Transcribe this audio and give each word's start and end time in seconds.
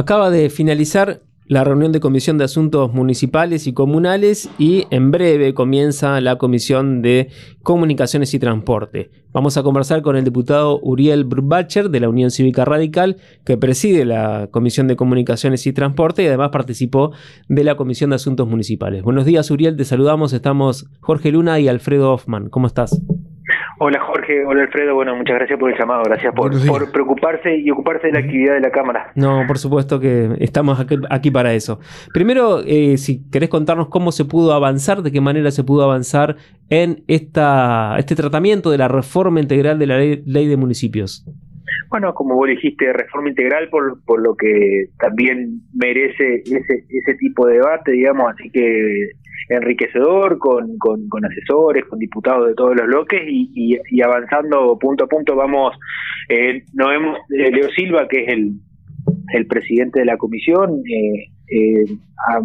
Acaba 0.00 0.30
de 0.30 0.48
finalizar 0.48 1.20
la 1.46 1.62
reunión 1.62 1.92
de 1.92 2.00
Comisión 2.00 2.38
de 2.38 2.44
Asuntos 2.44 2.90
Municipales 2.94 3.66
y 3.66 3.74
Comunales 3.74 4.48
y 4.58 4.86
en 4.88 5.10
breve 5.10 5.52
comienza 5.52 6.18
la 6.22 6.38
Comisión 6.38 7.02
de 7.02 7.28
Comunicaciones 7.62 8.32
y 8.32 8.38
Transporte. 8.38 9.10
Vamos 9.34 9.58
a 9.58 9.62
conversar 9.62 10.00
con 10.00 10.16
el 10.16 10.24
diputado 10.24 10.80
Uriel 10.80 11.24
Brbacher 11.24 11.90
de 11.90 12.00
la 12.00 12.08
Unión 12.08 12.30
Cívica 12.30 12.64
Radical, 12.64 13.18
que 13.44 13.58
preside 13.58 14.06
la 14.06 14.48
Comisión 14.50 14.88
de 14.88 14.96
Comunicaciones 14.96 15.66
y 15.66 15.74
Transporte 15.74 16.22
y 16.22 16.28
además 16.28 16.48
participó 16.48 17.12
de 17.50 17.62
la 17.62 17.76
Comisión 17.76 18.08
de 18.08 18.16
Asuntos 18.16 18.48
Municipales. 18.48 19.02
Buenos 19.02 19.26
días 19.26 19.50
Uriel, 19.50 19.76
te 19.76 19.84
saludamos. 19.84 20.32
Estamos 20.32 20.86
Jorge 21.00 21.30
Luna 21.30 21.60
y 21.60 21.68
Alfredo 21.68 22.14
Hoffman. 22.14 22.48
¿Cómo 22.48 22.68
estás? 22.68 22.98
Hola 23.82 23.98
Jorge, 23.98 24.44
hola 24.44 24.64
Alfredo, 24.64 24.94
bueno, 24.94 25.16
muchas 25.16 25.36
gracias 25.36 25.58
por 25.58 25.72
el 25.72 25.78
llamado, 25.78 26.02
gracias 26.02 26.34
por, 26.34 26.52
preocuparse 26.92 27.56
y 27.56 27.70
ocuparse 27.70 28.08
de 28.08 28.12
la 28.12 28.18
actividad 28.18 28.52
de 28.52 28.60
la 28.60 28.70
Cámara. 28.70 29.10
No, 29.14 29.44
por 29.46 29.56
supuesto 29.56 29.98
que 29.98 30.28
estamos 30.38 30.78
aquí, 31.08 31.30
para 31.30 31.54
eso. 31.54 31.80
Primero, 32.12 32.60
eh, 32.66 32.98
si 32.98 33.26
querés 33.30 33.48
contarnos 33.48 33.88
cómo 33.88 34.12
se 34.12 34.26
pudo 34.26 34.52
avanzar, 34.52 35.00
de 35.00 35.10
qué 35.10 35.22
manera 35.22 35.50
se 35.50 35.64
pudo 35.64 35.82
avanzar 35.84 36.36
en 36.68 37.04
esta, 37.08 37.96
este 37.98 38.14
tratamiento 38.14 38.70
de 38.70 38.76
la 38.76 38.88
reforma 38.88 39.40
integral 39.40 39.78
de 39.78 39.86
la 39.86 39.96
ley, 39.96 40.46
de 40.46 40.56
municipios. 40.58 41.24
Bueno, 41.88 42.12
como 42.12 42.34
vos 42.34 42.48
dijiste, 42.48 42.92
reforma 42.92 43.30
integral 43.30 43.70
por, 43.70 44.04
por 44.04 44.20
lo 44.20 44.36
que 44.36 44.88
también 44.98 45.62
merece 45.72 46.42
ese, 46.44 46.84
ese 46.86 47.14
tipo 47.14 47.46
de 47.46 47.54
debate, 47.54 47.92
digamos, 47.92 48.30
así 48.30 48.50
que 48.50 49.12
enriquecedor 49.48 50.38
con, 50.38 50.78
con, 50.78 51.24
asesores, 51.24 51.84
con 51.86 51.98
diputados 51.98 52.48
de 52.48 52.54
todos 52.54 52.76
los 52.76 52.86
bloques 52.86 53.22
y, 53.26 53.78
y, 53.90 54.02
avanzando 54.02 54.78
punto 54.78 55.04
a 55.04 55.08
punto 55.08 55.34
vamos, 55.34 55.74
eh, 56.28 56.62
nos 56.74 56.88
vemos, 56.88 57.18
eh, 57.30 57.50
Leo 57.50 57.68
Silva, 57.70 58.06
que 58.08 58.22
es 58.22 58.28
el, 58.28 58.52
el 59.34 59.46
presidente 59.46 60.00
de 60.00 60.06
la 60.06 60.16
comisión, 60.16 60.82
eh, 60.86 61.30
eh 61.48 61.84
ha, 62.28 62.40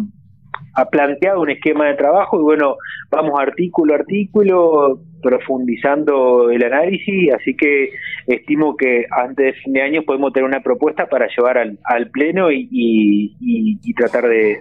ha 0.76 0.84
planteado 0.90 1.40
un 1.40 1.50
esquema 1.50 1.86
de 1.86 1.94
trabajo 1.94 2.38
y 2.40 2.42
bueno, 2.42 2.76
vamos 3.10 3.38
artículo 3.40 3.94
a 3.94 3.96
artículo, 3.96 5.00
profundizando 5.22 6.50
el 6.50 6.62
análisis, 6.62 7.32
así 7.32 7.56
que 7.56 7.90
estimo 8.26 8.76
que 8.76 9.06
antes 9.10 9.46
de 9.46 9.52
fin 9.54 9.72
de 9.72 9.82
año 9.82 10.02
podemos 10.02 10.32
tener 10.32 10.48
una 10.48 10.62
propuesta 10.62 11.06
para 11.06 11.26
llevar 11.28 11.58
al, 11.58 11.78
al 11.84 12.10
Pleno 12.10 12.50
y, 12.50 13.78
tratar 13.96 14.28
de, 14.28 14.58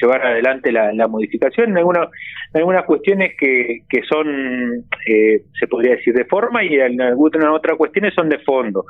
llevar 0.00 0.26
adelante 0.26 0.70
la, 0.70 1.08
modificación 1.08 1.70
en 1.70 1.78
algunas 1.78 2.84
cuestiones 2.84 3.32
que, 3.38 3.80
que 3.88 4.02
son, 4.02 4.26
eh, 5.06 5.42
se 5.58 5.66
podría 5.66 5.96
decir, 5.96 6.14
de 6.14 6.26
forma 6.26 6.62
y 6.64 6.74
en 6.74 7.00
algunas 7.00 7.44
otras 7.50 7.76
cuestiones 7.76 8.14
son 8.14 8.28
de 8.28 8.38
fondo. 8.40 8.84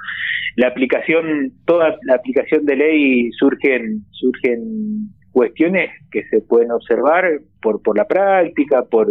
La 0.56 0.69
aplicación, 0.69 1.53
toda 1.67 1.97
la 2.03 2.14
aplicación 2.14 2.64
de 2.64 2.77
ley 2.77 3.31
surgen, 3.33 4.03
surgen 4.11 5.09
cuestiones 5.33 5.91
que 6.11 6.25
se 6.29 6.41
pueden 6.41 6.71
observar 6.73 7.41
por, 7.61 7.83
por 7.83 7.97
la 7.97 8.07
práctica, 8.07 8.83
por, 8.84 9.09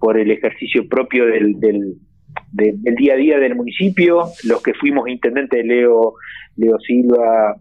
por 0.00 0.18
el 0.18 0.30
ejercicio 0.30 0.88
propio 0.88 1.26
del, 1.26 1.58
del, 1.60 1.94
del, 2.52 2.94
día 2.94 3.14
a 3.14 3.16
día 3.16 3.38
del 3.38 3.54
municipio. 3.54 4.24
Los 4.44 4.62
que 4.62 4.74
fuimos 4.74 5.08
intendentes, 5.08 5.64
Leo, 5.64 6.14
Leo 6.56 6.78
Silva, 6.80 7.56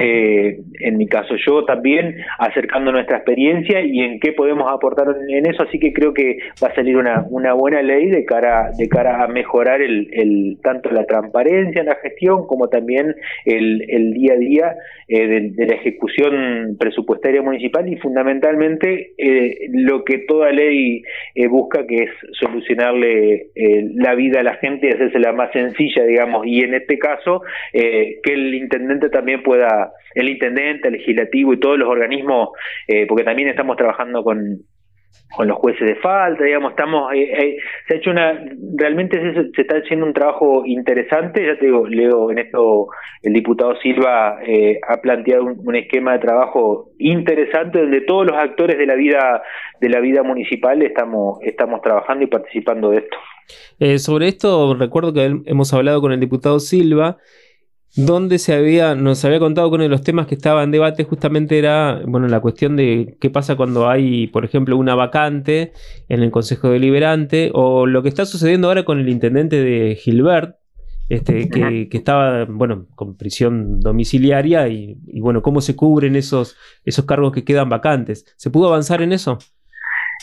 eh, 0.00 0.60
en 0.80 0.96
mi 0.96 1.06
caso 1.06 1.34
yo 1.46 1.64
también, 1.64 2.16
acercando 2.38 2.92
nuestra 2.92 3.18
experiencia 3.18 3.80
y 3.80 4.00
en 4.00 4.20
qué 4.20 4.32
podemos 4.32 4.70
aportar 4.72 5.08
en 5.28 5.46
eso, 5.46 5.62
así 5.62 5.78
que 5.78 5.92
creo 5.92 6.14
que 6.14 6.38
va 6.62 6.68
a 6.68 6.74
salir 6.74 6.96
una, 6.96 7.26
una 7.30 7.52
buena 7.54 7.82
ley 7.82 8.08
de 8.08 8.24
cara, 8.24 8.70
de 8.76 8.88
cara 8.88 9.22
a 9.22 9.28
mejorar 9.28 9.80
el, 9.82 10.08
el 10.12 10.58
tanto 10.62 10.90
la 10.90 11.04
transparencia 11.04 11.80
en 11.80 11.86
la 11.86 11.96
gestión 11.96 12.46
como 12.46 12.68
también 12.68 13.14
el, 13.44 13.84
el 13.88 14.12
día 14.12 14.34
a 14.34 14.36
día 14.36 14.74
eh, 15.12 15.26
de, 15.56 15.66
la 15.66 15.74
ejecución 15.74 16.76
presupuestaria 16.78 17.42
municipal 17.42 17.88
y 17.92 17.96
fundamentalmente 17.96 19.12
eh, 19.18 19.68
lo 19.72 20.04
que 20.04 20.18
toda 20.18 20.52
ley 20.52 21.02
eh, 21.34 21.48
busca 21.48 21.84
que 21.84 22.04
es 22.04 22.10
solucionarle 22.38 23.48
la 23.96 24.14
vida 24.14 24.38
a 24.38 24.44
la 24.44 24.54
gente 24.54 24.86
y 24.86 24.90
hacerse 24.92 25.18
la 25.18 25.32
más 25.32 25.50
sencilla, 25.52 26.04
digamos, 26.04 26.46
y 26.46 26.60
en 26.60 26.74
este 26.74 26.96
caso 26.98 27.42
que 27.72 28.20
el 28.24 28.54
intendente 28.54 29.08
también 29.10 29.42
pueda 29.42 29.89
el 30.14 30.28
intendente, 30.28 30.88
el 30.88 30.94
legislativo 30.94 31.52
y 31.52 31.60
todos 31.60 31.78
los 31.78 31.88
organismos, 31.88 32.50
eh, 32.86 33.06
porque 33.06 33.24
también 33.24 33.48
estamos 33.48 33.76
trabajando 33.76 34.22
con, 34.22 34.58
con 35.36 35.48
los 35.48 35.58
jueces 35.58 35.86
de 35.86 35.96
falta, 35.96 36.44
digamos, 36.44 36.72
estamos, 36.72 37.12
eh, 37.12 37.22
eh, 37.22 37.56
se 37.86 37.94
ha 37.94 37.96
hecho 37.98 38.10
una, 38.10 38.44
realmente 38.76 39.18
se, 39.54 39.60
está 39.60 39.76
haciendo 39.76 40.06
un 40.06 40.12
trabajo 40.12 40.64
interesante, 40.66 41.46
ya 41.46 41.58
te 41.58 41.66
digo, 41.66 41.86
Leo, 41.86 42.30
en 42.30 42.38
esto 42.38 42.88
el 43.22 43.32
diputado 43.32 43.76
Silva 43.76 44.38
ha 44.88 45.00
planteado 45.00 45.44
un, 45.44 45.76
esquema 45.76 46.12
de 46.14 46.18
trabajo 46.18 46.90
interesante 46.98 47.80
donde 47.80 48.00
todos 48.02 48.26
los 48.26 48.36
actores 48.36 48.78
de 48.78 48.86
la 48.86 48.94
vida, 48.94 49.42
de 49.80 49.88
la 49.88 50.00
vida 50.00 50.22
municipal 50.22 50.82
estamos, 50.82 51.38
estamos 51.42 51.80
trabajando 51.82 52.24
y 52.24 52.28
participando 52.28 52.90
de 52.90 52.98
esto. 52.98 53.98
sobre 53.98 54.28
esto, 54.28 54.74
recuerdo 54.74 55.12
que 55.12 55.24
hemos 55.46 55.72
hablado 55.72 56.00
con 56.00 56.12
el 56.12 56.20
diputado 56.20 56.58
Silva, 56.60 57.18
donde 57.96 58.38
se 58.38 58.54
había, 58.54 58.94
nos 58.94 59.24
había 59.24 59.40
contado 59.40 59.68
con 59.68 59.76
uno 59.76 59.84
de 59.84 59.88
los 59.88 60.02
temas 60.02 60.26
que 60.26 60.36
estaba 60.36 60.62
en 60.62 60.70
debate 60.70 61.04
justamente 61.04 61.58
era, 61.58 62.00
bueno, 62.06 62.28
la 62.28 62.40
cuestión 62.40 62.76
de 62.76 63.16
qué 63.20 63.30
pasa 63.30 63.56
cuando 63.56 63.88
hay, 63.88 64.28
por 64.28 64.44
ejemplo, 64.44 64.76
una 64.76 64.94
vacante 64.94 65.72
en 66.08 66.22
el 66.22 66.30
Consejo 66.30 66.70
Deliberante, 66.70 67.50
o 67.52 67.86
lo 67.86 68.02
que 68.02 68.08
está 68.08 68.26
sucediendo 68.26 68.68
ahora 68.68 68.84
con 68.84 69.00
el 69.00 69.08
intendente 69.08 69.56
de 69.56 69.96
Gilbert, 69.96 70.56
este, 71.08 71.48
que, 71.48 71.88
estaba, 71.90 72.44
bueno, 72.44 72.86
con 72.94 73.16
prisión 73.16 73.80
domiciliaria, 73.80 74.68
y, 74.68 74.96
bueno, 75.20 75.42
cómo 75.42 75.60
se 75.60 75.74
cubren 75.74 76.14
esos, 76.14 76.56
esos 76.84 77.04
cargos 77.04 77.32
que 77.32 77.44
quedan 77.44 77.68
vacantes. 77.68 78.32
¿Se 78.36 78.50
pudo 78.50 78.68
avanzar 78.68 79.02
en 79.02 79.12
eso? 79.12 79.38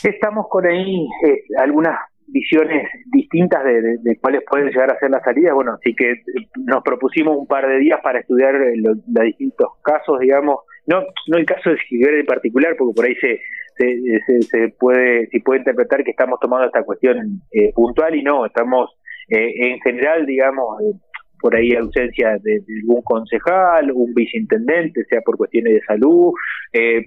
Estamos 0.02 0.46
con 0.48 0.64
ahí 0.64 1.06
eh, 1.26 1.42
algunas 1.58 1.98
visiones 2.28 2.88
distintas 3.06 3.64
de, 3.64 4.18
cuáles 4.20 4.42
pueden 4.48 4.68
llegar 4.68 4.90
a 4.90 4.98
ser 4.98 5.10
las 5.10 5.22
salidas. 5.22 5.54
Bueno, 5.54 5.74
así 5.74 5.94
que 5.94 6.12
eh, 6.12 6.24
nos 6.56 6.82
propusimos 6.82 7.36
un 7.36 7.46
par 7.46 7.66
de 7.66 7.78
días 7.78 8.00
para 8.02 8.20
estudiar 8.20 8.54
eh, 8.54 8.74
los, 8.76 8.98
distintos 9.06 9.68
casos, 9.82 10.20
digamos, 10.20 10.60
no 10.86 11.02
no 11.28 11.38
el 11.38 11.46
caso 11.46 11.70
de 11.70 11.78
Gilbert 11.78 12.20
en 12.20 12.26
particular, 12.26 12.74
porque 12.76 12.94
por 12.94 13.04
ahí 13.04 13.14
se, 13.16 13.40
se, 13.76 14.42
se, 14.42 14.68
puede 14.78 15.28
se 15.28 15.40
puede 15.40 15.60
interpretar 15.60 16.02
que 16.02 16.10
estamos 16.10 16.38
tomando 16.40 16.66
esta 16.66 16.82
cuestión 16.82 17.42
eh, 17.52 17.72
puntual 17.74 18.14
y 18.14 18.22
no, 18.22 18.46
estamos 18.46 18.90
en 19.30 19.78
general, 19.80 20.24
digamos, 20.24 20.82
por 21.38 21.54
ahí 21.54 21.74
ausencia 21.74 22.38
de, 22.42 22.62
algún 22.80 23.02
concejal, 23.02 23.92
un 23.92 24.14
viceintendente, 24.14 25.04
sea 25.04 25.20
por 25.20 25.36
cuestiones 25.36 25.74
de 25.74 25.80
salud, 25.82 26.32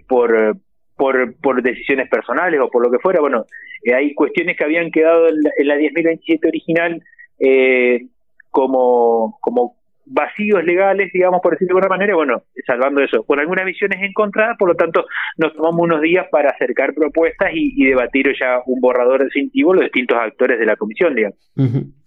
por 0.07 0.55
por, 1.01 1.33
por 1.41 1.63
decisiones 1.63 2.07
personales 2.09 2.59
o 2.61 2.69
por 2.69 2.85
lo 2.85 2.91
que 2.91 2.99
fuera. 2.99 3.19
Bueno, 3.21 3.47
eh, 3.83 3.95
hay 3.95 4.13
cuestiones 4.13 4.55
que 4.55 4.63
habían 4.63 4.91
quedado 4.91 5.29
en 5.29 5.67
la, 5.67 5.75
10.027 5.75 6.47
original 6.47 7.01
eh, 7.39 8.05
como, 8.51 9.39
como 9.41 9.77
vacíos 10.05 10.63
legales, 10.63 11.11
digamos, 11.11 11.41
por 11.41 11.53
decirlo 11.53 11.73
de 11.73 11.79
alguna 11.79 11.97
manera, 11.97 12.13
bueno, 12.13 12.43
salvando 12.67 13.01
eso, 13.01 13.23
con 13.23 13.39
algunas 13.39 13.65
visiones 13.65 13.99
encontradas, 14.03 14.55
por 14.59 14.67
lo 14.67 14.75
tanto, 14.75 15.07
nos 15.37 15.55
tomamos 15.55 15.81
unos 15.81 16.01
días 16.01 16.27
para 16.29 16.51
acercar 16.51 16.93
propuestas 16.93 17.49
y, 17.51 17.83
debatir 17.83 18.31
ya 18.39 18.59
un 18.67 18.79
borrador 18.79 19.23
distintivo 19.23 19.73
los 19.73 19.85
distintos 19.85 20.19
actores 20.19 20.59
de 20.59 20.67
la 20.67 20.75
comisión, 20.75 21.15
digamos. 21.15 21.51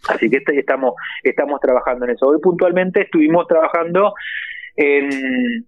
Así 0.09 0.31
que 0.31 0.37
este, 0.37 0.57
estamos, 0.57 0.95
estamos 1.25 1.59
trabajando 1.61 2.05
en 2.05 2.13
eso. 2.13 2.29
Hoy 2.29 2.39
puntualmente 2.41 3.03
estuvimos 3.03 3.49
trabajando 3.49 4.15
en 4.77 5.67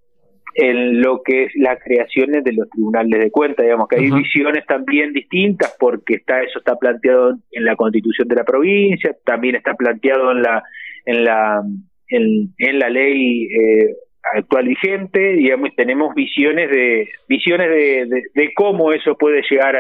en 0.59 1.03
lo 1.03 1.23
que 1.23 1.45
es 1.45 1.53
las 1.57 1.79
creaciones 1.85 2.43
de 2.43 2.55
los 2.55 2.69
tribunales 2.71 3.21
de 3.21 3.31
cuentas, 3.31 3.65
digamos 3.65 3.89
que 3.89 3.97
hay 3.97 4.11
visiones 4.11 4.65
también 4.67 5.13
distintas 5.13 5.77
porque 5.79 6.15
está 6.15 6.43
eso 6.43 6.61
está 6.61 6.77
planteado 6.77 7.37
en 7.53 7.65
la 7.65 7.77
Constitución 7.77 8.27
de 8.27 8.37
la 8.37 8.45
provincia, 8.45 9.15
también 9.25 9.57
está 9.57 9.75
planteado 9.75 10.33
en 10.33 10.43
la 10.43 10.63
en 11.05 11.25
la 11.25 11.63
en, 12.09 12.79
la 12.79 12.89
ley 12.89 13.49
eh, 13.53 13.97
actual 14.35 14.67
vigente, 14.69 15.19
digamos, 15.35 15.71
tenemos 15.77 16.15
visiones 16.15 16.71
de 16.71 17.09
visiones 17.29 17.69
de, 17.69 18.23
de, 18.35 18.55
cómo 18.55 18.93
eso 18.93 19.17
puede 19.17 19.43
llegar 19.49 19.77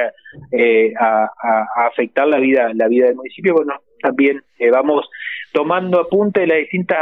eh, 0.52 0.92
a, 0.98 1.24
a, 1.24 1.86
afectar 1.86 2.26
la 2.26 2.38
vida 2.38 2.70
la 2.74 2.88
vida 2.88 3.06
del 3.06 3.16
municipio. 3.16 3.54
Bueno, 3.54 3.74
también 4.00 4.42
eh, 4.58 4.70
vamos 4.70 5.08
tomando 5.52 6.00
apunte 6.00 6.40
de 6.40 6.46
las 6.46 6.58
distintas 6.58 6.98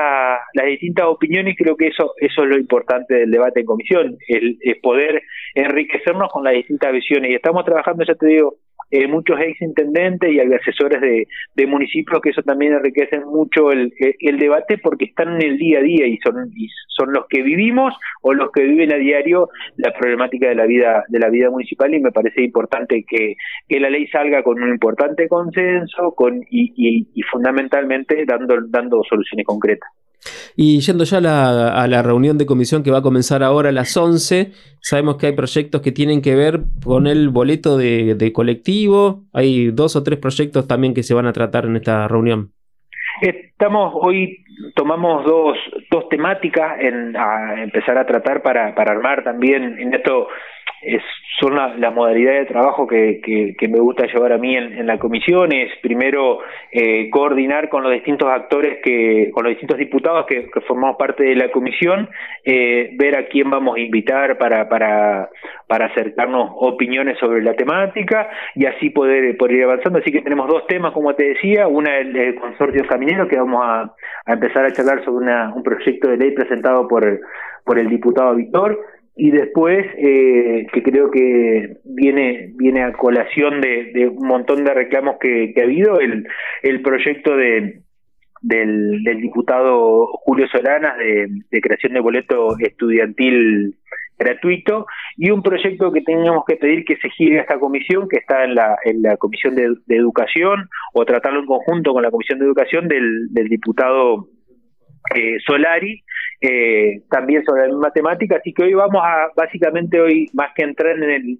las 0.55 0.67
distintas 0.67 1.07
opiniones 1.07 1.57
creo 1.59 1.77
que 1.77 1.89
eso 1.89 2.13
eso 2.19 2.43
es 2.45 2.49
lo 2.49 2.57
importante 2.57 3.15
del 3.15 3.31
debate 3.31 3.61
en 3.61 3.67
comisión 3.67 4.17
el 4.29 4.59
poder 4.81 5.23
enriquecernos 5.55 6.31
con 6.31 6.45
las 6.45 6.55
distintas 6.55 6.93
visiones 6.93 7.31
y 7.31 7.35
estamos 7.35 7.65
trabajando 7.65 8.05
ya 8.05 8.15
te 8.15 8.27
digo 8.27 8.59
eh, 8.91 9.09
muchos 9.09 9.39
ex 9.41 9.61
intendentes 9.63 10.31
y 10.31 10.41
asesores 10.41 11.01
de, 11.01 11.67
municipios 11.67 12.21
que 12.21 12.31
eso 12.31 12.43
también 12.43 12.75
enriquecen 12.75 13.25
mucho 13.25 13.73
el, 13.73 13.93
el, 13.99 14.39
debate 14.39 14.79
porque 14.79 15.07
están 15.07 15.37
en 15.37 15.43
el 15.43 15.59
día 15.59 15.79
a 15.79 15.83
día 15.83 16.07
y 16.07 16.19
son 16.19 16.51
y 16.55 16.69
son 16.89 17.13
los 17.13 17.27
que 17.29 17.43
vivimos 17.43 17.95
o 18.23 18.35
los 18.35 18.53
que 18.53 18.63
viven 18.65 18.93
a 18.93 18.97
diario 18.97 19.49
la 19.77 19.93
problemática 19.93 20.49
de 20.49 20.55
la 20.55 20.67
vida 20.67 21.05
de 21.09 21.19
la 21.19 21.31
vida 21.31 21.51
municipal. 21.51 21.93
Y 21.95 22.01
me 22.01 22.13
parece 22.13 22.43
importante 22.43 23.05
que, 23.09 23.35
que 23.69 23.81
la 23.81 23.91
ley 23.91 24.07
salga 24.09 24.43
con 24.43 24.63
un 24.63 24.71
importante 24.71 25.27
consenso 25.29 26.13
con 26.15 26.43
y, 26.51 27.09
y 27.15 27.23
fundamentalmente 27.23 28.25
dando 28.27 28.57
dando 28.69 29.03
soluciones 29.05 29.47
concretas 29.47 29.89
Y 30.57 30.81
yendo 30.81 31.05
ya 31.05 31.19
a 31.19 31.87
la, 31.87 32.03
reunión 32.03 32.39
de 32.39 32.47
comisión 32.47 32.83
que 32.83 32.91
va 32.91 32.99
a 32.99 33.03
comenzar 33.03 33.43
ahora 33.43 33.69
a 33.69 33.73
las 33.73 33.97
11, 33.97 34.53
sabemos 34.81 35.17
que 35.17 35.27
hay 35.27 35.33
proyectos 35.33 35.81
que 35.83 35.93
tienen 35.93 36.23
que 36.23 36.35
ver 36.35 36.61
con 36.85 37.07
el 37.07 37.29
boleto 37.29 37.77
de, 37.77 38.33
colectivo. 38.33 39.25
Hay 39.33 39.71
dos 39.71 39.97
o 39.97 40.03
tres 40.03 40.19
proyectos 40.19 40.67
también 40.67 40.95
que 40.95 41.03
se 41.03 41.15
van 41.15 41.27
a 41.27 41.33
tratar 41.33 41.67
en 41.67 41.77
esta 41.77 42.09
reunión. 42.09 42.51
Estamos 43.21 43.95
hoy 44.01 44.45
tomamos 44.75 45.25
dos, 45.25 45.57
dos 45.91 46.09
temáticas 46.09 46.81
en 46.81 47.17
a 47.17 47.63
empezar 47.63 47.99
a 47.99 48.07
tratar 48.07 48.43
para, 48.43 48.75
para 48.75 48.93
armar 48.93 49.23
también 49.23 49.79
en 49.79 49.95
esto 49.95 50.29
es, 50.87 51.03
son 51.41 51.57
las 51.57 51.79
la 51.79 51.91
modalidades 51.91 52.41
de 52.41 52.53
trabajo 52.53 52.87
que, 52.87 53.21
que, 53.23 53.69
me 53.69 53.81
gusta 53.81 54.07
llevar 54.07 54.33
a 54.33 54.39
mí 54.39 54.57
en, 54.57 54.87
la 54.87 54.99
comisión 54.99 55.53
es 55.53 55.71
primero 55.83 56.41
eh, 56.71 57.11
coordinar 57.11 57.69
con 57.69 57.83
los 57.83 57.93
distintos 57.93 58.29
actores 58.29 58.79
que 58.85 59.31
con 59.33 59.45
los 59.45 59.51
distintos 59.51 59.79
diputados 59.79 60.27
que, 60.27 60.49
formamos 60.67 60.97
parte 60.97 61.25
de 61.25 61.35
la 61.35 61.51
comisión 61.51 62.09
eh, 62.45 62.91
ver 62.97 63.17
a 63.17 63.27
quién 63.27 63.51
vamos 63.51 63.77
a 63.77 63.81
invitar 63.81 64.39
para 64.39 64.69
para 64.69 65.31
para 65.67 65.87
acercarnos 65.87 66.53
opiniones 66.57 67.19
sobre 67.19 67.43
la 67.43 67.55
temática 67.55 68.29
y 68.55 68.67
así 68.67 68.91
poder, 68.91 69.37
poder 69.37 69.57
ir 69.57 69.65
avanzando. 69.65 69.99
Así 69.99 70.13
que 70.13 70.21
tenemos 70.21 70.47
dos 70.47 70.67
temas 70.67 70.93
como 70.93 71.15
te 71.15 71.25
decía 71.25 71.67
una 71.67 71.99
el, 71.99 72.15
el 72.17 72.35
consorcio 72.37 72.87
caminero 72.87 73.27
que 73.27 73.39
vamos 73.39 73.63
a, 73.65 73.95
a 74.27 74.33
empezar 74.33 74.65
a 74.67 74.73
charlar 74.73 75.05
sobre 75.05 75.25
una, 75.25 75.53
un 75.55 75.63
proyecto 75.63 76.09
de 76.11 76.17
ley 76.17 76.31
presentado 76.33 76.87
por 76.87 77.21
por 77.65 77.79
el 77.79 77.89
diputado 77.89 78.35
Víctor 78.35 78.79
y 79.17 79.31
después 79.31 79.87
eh, 79.97 80.67
que 80.73 80.83
creo 80.83 81.11
que 81.11 81.77
viene 81.85 82.53
viene 82.57 82.83
a 82.83 82.93
colación 82.93 83.61
de, 83.61 84.09
un 84.09 84.27
montón 84.27 84.65
de 84.65 84.75
reclamos 84.75 85.17
que, 85.21 85.55
ha 85.57 85.63
habido 85.63 86.01
el, 86.01 86.27
el 86.63 86.83
proyecto 86.83 87.37
de 87.37 87.81
del, 88.41 89.03
del 89.05 89.21
diputado 89.21 90.07
Julio 90.25 90.47
Solanas 90.49 90.99
de, 90.99 91.29
de, 91.51 91.61
creación 91.61 91.95
de 91.95 92.01
boleto 92.01 92.59
estudiantil 92.59 93.77
gratuito 94.19 94.87
y 95.17 95.31
un 95.31 95.43
proyecto 95.43 95.91
que 95.93 96.03
teníamos 96.03 96.45
que 96.47 96.57
pedir 96.57 96.85
que 96.85 96.97
se 96.97 97.09
gire 97.11 97.39
a 97.39 97.43
esta 97.43 97.59
comisión 97.59 98.07
que 98.09 98.19
está 98.19 98.45
en 98.45 98.55
la, 98.55 98.77
en 98.85 99.03
la 99.03 99.17
comisión 99.17 99.55
de, 99.55 99.75
de 99.87 99.97
educación 99.97 100.69
o 100.93 101.05
tratarlo 101.05 101.41
en 101.41 101.47
conjunto 101.47 101.93
con 101.93 102.03
la 102.03 102.11
comisión 102.11 102.39
de 102.39 102.45
educación 102.45 102.87
del, 102.87 103.29
del 103.31 103.49
diputado 103.49 104.29
eh, 105.15 105.39
Solari, 105.47 106.04
eh, 106.47 107.01
también 107.09 107.43
sobre 107.45 107.63
la 107.63 107.69
misma 107.69 107.91
temática, 107.91 108.37
así 108.37 108.53
que 108.53 108.65
hoy 108.65 108.75
vamos 108.75 109.03
a, 109.03 109.29
básicamente 109.35 109.99
hoy, 109.99 110.29
más 110.35 110.53
que 110.55 110.63
entrar 110.63 110.95
en 110.97 111.11
el, 111.11 111.39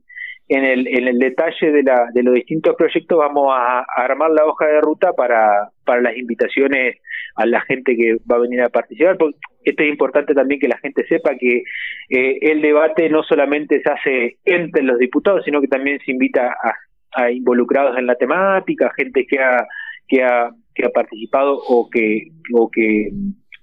en 0.49 0.65
el, 0.65 0.87
en 0.89 1.09
el 1.09 1.19
detalle 1.19 1.73
de, 1.73 1.83
la, 1.83 2.07
de 2.15 2.23
los 2.23 2.33
distintos 2.33 2.75
proyectos, 2.75 3.19
vamos 3.19 3.49
a, 3.53 3.85
armar 3.97 4.31
la 4.31 4.47
hoja 4.47 4.67
de 4.67 4.81
ruta 4.81 5.13
para, 5.13 5.69
para 5.85 6.01
las 6.01 6.17
invitaciones 6.17 6.97
a 7.37 7.45
la 7.45 7.61
gente 7.63 7.95
que 7.97 8.17
va 8.31 8.37
a 8.37 8.41
venir 8.41 8.63
a 8.63 8.71
participar, 8.71 9.19
porque 9.19 9.37
esto 9.65 9.83
es 9.83 9.91
importante 9.91 10.33
también 10.33 10.59
que 10.59 10.69
la 10.69 10.79
gente 10.79 11.07
sepa 11.07 11.37
que 11.39 11.65
eh, 12.09 12.39
el 12.41 12.63
debate 12.63 13.11
no 13.11 13.23
solamente 13.25 13.83
se 13.83 13.91
hace 13.91 14.39
entre 14.47 14.85
los 14.85 14.99
diputados, 14.99 15.45
sino 15.45 15.61
que 15.61 15.69
también 15.69 15.99
se 16.03 16.13
invita 16.13 16.49
a, 16.49 17.23
a 17.23 17.31
involucrados 17.31 17.99
en 17.99 18.07
la 18.07 18.15
temática, 18.15 18.91
gente 18.97 19.27
que 19.27 19.39
ha, 19.39 19.67
que 20.09 20.23
ha, 20.23 20.51
que 20.75 20.87
ha 20.87 20.91
participado 20.91 21.59
o 21.69 21.91
que, 21.91 22.29
o 22.55 22.71
que 22.71 23.11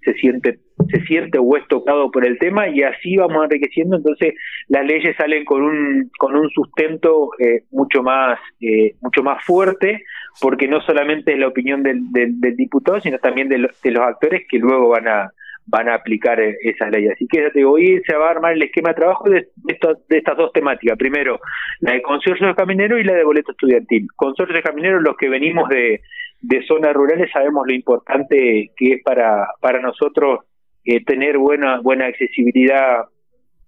se 0.03 0.13
siente 0.15 0.59
se 0.89 1.01
siente 1.01 1.38
o 1.38 1.57
es 1.57 1.68
tocado 1.68 2.12
por 2.12 2.25
el 2.25 2.38
tema 2.39 2.68
y 2.68 2.83
así 2.83 3.15
vamos 3.15 3.44
enriqueciendo. 3.45 3.98
Entonces 3.98 4.33
las 4.68 4.86
leyes 4.86 5.15
salen 5.15 5.45
con 5.45 5.62
un 5.62 6.09
con 6.18 6.36
un 6.36 6.50
sustento 6.50 7.30
eh, 7.39 7.63
mucho 7.71 8.03
más 8.03 8.39
eh, 8.62 8.95
mucho 9.01 9.24
más 9.24 9.44
fuerte 9.45 10.03
porque 10.42 10.68
no 10.68 10.81
solamente 10.81 11.33
es 11.33 11.39
la 11.39 11.48
opinión 11.48 11.83
del, 11.83 12.00
del, 12.12 12.56
diputado 12.56 13.00
sino 13.01 13.18
también 13.19 13.50
de, 13.50 13.57
de, 13.83 13.92
los 13.92 14.03
actores 14.03 14.44
que 14.50 14.57
luego 14.59 14.89
van 14.89 15.07
a 15.07 15.31
van 15.68 15.88
a 15.89 15.95
aplicar 15.95 16.39
eh, 16.39 16.57
esas 16.63 16.89
leyes. 16.92 17.13
Así 17.13 17.27
que 17.27 17.63
hoy 17.63 18.01
se 18.06 18.15
va 18.15 18.27
a 18.27 18.31
armar 18.31 18.53
el 18.53 18.63
esquema 18.63 18.89
de 18.89 18.95
trabajo 18.95 19.30
de, 19.30 19.48
de 19.63 20.18
estas 20.18 20.38
dos 20.38 20.51
temáticas. 20.53 20.98
Primero 20.98 21.39
la 21.80 21.94
de 21.94 22.01
consorcio 22.01 22.48
de 22.48 22.56
camineros 22.56 23.00
y 23.00 23.03
la 23.03 23.13
de 23.13 23.24
boleto 23.24 23.51
estudiantil. 23.51 24.07
Consorcio 24.15 24.56
de 24.56 24.63
camineros 24.63 25.03
los 25.03 25.15
que 25.18 25.30
venimos 25.30 25.69
de 25.69 26.01
de 26.42 26.64
zonas 26.66 26.94
rurales 26.94 27.30
sabemos 27.32 27.66
lo 27.68 27.74
importante 27.74 28.72
que 28.76 28.94
es 28.94 29.04
para, 29.04 29.48
para 29.60 29.80
nosotros 29.80 30.40
eh, 30.84 31.04
tener 31.06 31.38
buena, 31.38 31.80
buena 31.80 32.08
accesibilidad 32.08 33.06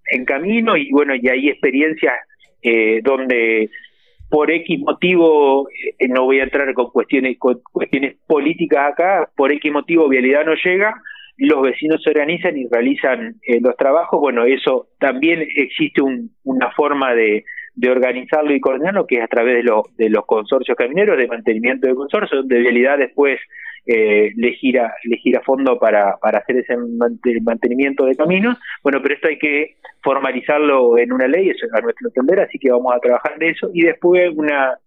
en 0.10 0.26
camino 0.26 0.76
y 0.76 0.90
bueno, 0.92 1.14
y 1.16 1.28
hay 1.30 1.50
experiencias 1.50 2.14
eh, 2.62 3.02
donde 3.04 3.70
por 4.30 4.50
X 4.50 4.80
motivo, 4.80 5.70
eh, 5.70 6.08
no 6.08 6.24
voy 6.24 6.40
a 6.40 6.44
entrar 6.44 6.74
con 6.74 6.90
cuestiones, 6.90 7.38
con 7.38 7.62
cuestiones 7.72 8.16
políticas 8.26 8.94
acá, 8.94 9.30
por 9.36 9.52
X 9.52 9.72
motivo 9.72 10.10
vialidad 10.10 10.44
no 10.44 10.56
llega, 10.56 10.96
los 11.38 11.62
vecinos 11.62 12.02
se 12.02 12.10
organizan 12.10 12.58
y 12.58 12.68
realizan 12.68 13.36
los 13.62 13.76
trabajos, 13.78 14.20
bueno, 14.20 14.46
eso 14.46 14.88
también 15.00 15.42
existe 15.56 16.02
un, 16.02 16.32
una 16.44 16.72
forma 16.72 17.14
de, 17.14 17.44
de 17.76 17.90
organizarlo 17.90 18.54
y 18.54 18.60
coordinarlo, 18.60 19.08
que 19.08 19.18
es 19.18 19.24
a 19.24 19.28
través 19.28 19.64
de, 19.64 19.72
de 19.98 20.10
los 20.10 20.26
consorcios 20.26 20.78
camineros, 20.78 21.18
de 21.18 21.28
mantenimiento 21.28 21.88
de 21.88 21.96
consorcios, 21.96 22.42
donde 22.42 22.60
Vialidad 22.60 22.98
después 22.98 23.40
eh, 23.86 24.32
le, 24.36 24.54
gira, 24.54 24.94
le 25.04 25.18
gira 25.18 25.42
fondo 25.42 25.78
para, 25.78 26.16
para 26.18 26.40
hacer 26.40 26.58
ese 26.58 26.76
mantenimiento 27.42 28.06
de 28.06 28.16
caminos. 28.16 28.58
Bueno, 28.82 29.02
pero 29.02 29.16
esto 29.16 29.28
hay 29.28 29.38
que 29.38 29.76
formalizarlo 30.02 30.98
en 30.98 31.12
una 31.12 31.28
ley, 31.28 31.50
eso 31.50 31.66
a 31.74 31.82
nuestro 31.82 32.08
entender, 32.08 32.40
así 32.42 32.58
que 32.60 32.72
vamos 32.72 32.94
a 32.96 33.00
trabajar 33.00 33.38
de 33.40 33.50
eso. 33.50 33.70
Y 33.74 33.82
después 33.82 34.32
una, 34.36 34.78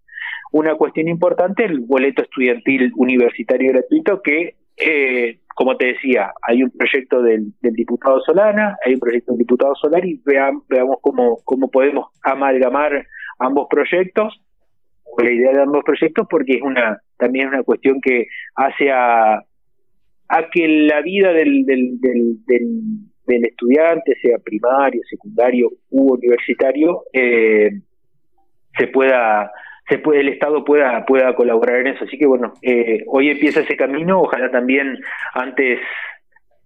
una 0.53 0.75
cuestión 0.77 1.09
importante, 1.09 1.65
el 1.65 1.81
boleto 1.81 2.23
estudiantil 2.23 2.93
universitario 2.97 3.73
gratuito, 3.73 4.23
que 4.23 4.55
eh, 4.77 5.41
como 5.57 5.75
te 5.79 5.87
decía, 5.87 6.35
hay 6.47 6.63
un 6.63 6.71
proyecto 6.71 7.23
del, 7.23 7.55
diputado 7.63 8.21
Solana, 8.21 8.77
hay 8.85 8.93
un 8.93 9.01
proyecto 9.01 9.33
del 9.33 9.39
diputado 9.39 9.75
Solari, 9.75 10.21
veamos, 10.23 10.69
veamos 10.69 10.99
cómo, 11.01 11.39
cómo 11.45 11.71
podemos 11.71 12.09
amalgamar 12.23 13.07
ambos 13.39 13.67
proyectos, 13.71 14.39
o 15.03 15.23
la 15.23 15.31
idea 15.31 15.53
de 15.53 15.63
ambos 15.63 15.83
proyectos, 15.83 16.27
porque 16.29 16.57
es 16.57 16.63
una 16.63 17.01
también 17.17 17.47
es 17.47 17.55
una 17.55 17.63
cuestión 17.63 18.03
que 18.03 18.27
hace 18.55 18.91
a, 18.91 19.37
a 20.29 20.51
que 20.53 20.69
la 20.69 21.01
vida 21.01 21.33
del, 21.33 21.65
del, 21.65 22.01
del, 22.03 22.37
del, 23.27 23.45
estudiante, 23.47 24.15
sea 24.21 24.37
primario, 24.39 25.01
secundario 25.09 25.71
u 25.89 26.17
universitario, 26.17 27.05
eh, 27.15 27.71
se 28.77 28.89
pueda 28.89 29.51
se 29.89 29.99
puede 29.99 30.21
el 30.21 30.29
Estado 30.29 30.65
pueda 30.65 31.05
pueda 31.07 31.35
colaborar 31.35 31.81
en 31.81 31.89
eso. 31.89 32.05
Así 32.05 32.19
que 32.19 32.27
bueno, 32.27 32.55
eh, 32.63 33.05
hoy 33.07 33.31
empieza 33.31 33.61
ese 33.61 33.77
camino, 33.77 34.21
ojalá 34.23 34.51
también 34.51 34.99
antes 35.35 35.81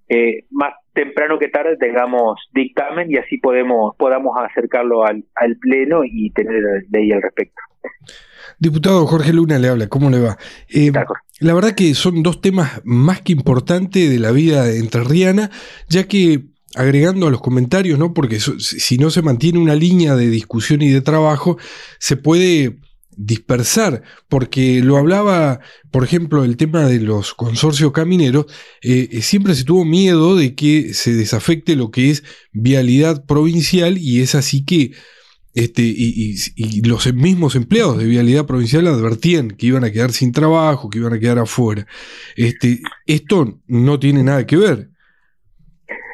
eh, 0.09 0.45
más 0.51 0.75
temprano 0.93 1.39
que 1.39 1.49
tarde 1.49 1.77
tengamos 1.77 2.41
dictamen 2.53 3.11
y 3.11 3.17
así 3.17 3.39
podemos 3.39 3.95
podamos 3.97 4.37
acercarlo 4.39 5.05
al, 5.05 5.25
al 5.37 5.57
pleno 5.57 6.03
y 6.05 6.31
tener 6.31 6.63
ley 6.91 7.13
al 7.13 7.23
respecto. 7.23 7.61
Diputado 8.59 9.07
Jorge 9.07 9.33
Luna 9.33 9.59
le 9.59 9.69
habla, 9.69 9.89
¿cómo 9.89 10.11
le 10.11 10.21
va? 10.21 10.37
Eh, 10.69 10.93
la 11.41 11.55
verdad 11.55 11.75
que 11.75 11.95
son 11.95 12.23
dos 12.23 12.41
temas 12.43 12.83
más 12.85 13.23
que 13.23 13.33
importantes 13.33 14.11
de 14.11 14.19
la 14.19 14.33
vida 14.33 14.71
entrerriana, 14.71 15.51
ya 15.89 16.07
que 16.07 16.41
agregando 16.77 17.27
a 17.27 17.31
los 17.31 17.41
comentarios, 17.41 17.99
¿no? 17.99 18.13
Porque 18.13 18.39
si 18.39 18.99
no 18.99 19.11
se 19.11 19.23
mantiene 19.23 19.59
una 19.59 19.75
línea 19.75 20.15
de 20.15 20.29
discusión 20.29 20.83
y 20.83 20.91
de 20.91 21.01
trabajo, 21.01 21.57
se 21.99 22.17
puede 22.17 22.77
dispersar, 23.23 24.03
porque 24.29 24.81
lo 24.83 24.97
hablaba, 24.97 25.61
por 25.91 26.05
ejemplo, 26.05 26.43
el 26.43 26.57
tema 26.57 26.87
de 26.87 27.01
los 27.01 27.35
consorcios 27.35 27.93
camineros, 27.93 28.47
eh, 28.83 29.09
eh, 29.13 29.23
siempre 29.23 29.55
se 29.55 29.65
tuvo 29.65 29.85
miedo 29.85 30.37
de 30.37 30.55
que 30.55 30.95
se 30.95 31.13
desafecte 31.13 31.77
lo 31.77 31.91
que 31.91 32.11
es 32.11 32.25
vialidad 32.53 33.27
provincial 33.27 33.99
y 33.99 34.23
es 34.23 34.35
así 34.35 34.65
que 34.65 34.93
este, 35.53 35.83
y, 35.83 36.83
los 36.83 37.13
mismos 37.13 37.57
empleados 37.57 37.99
de 37.99 38.07
vialidad 38.07 38.47
provincial 38.47 38.87
advertían 38.87 39.51
que 39.51 39.67
iban 39.67 39.85
a 39.85 39.91
quedar 39.91 40.13
sin 40.13 40.33
trabajo, 40.33 40.89
que 40.89 40.99
iban 40.99 41.13
a 41.13 41.19
quedar 41.19 41.41
afuera. 41.41 41.87
Este, 42.37 42.81
esto 43.07 43.61
no 43.67 43.99
tiene 43.99 44.23
nada 44.23 44.47
que 44.47 44.57
ver. 44.57 44.90